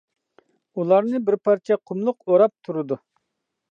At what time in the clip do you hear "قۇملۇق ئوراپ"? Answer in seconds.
1.91-2.59